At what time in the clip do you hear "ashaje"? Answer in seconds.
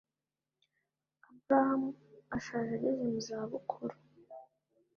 2.35-2.71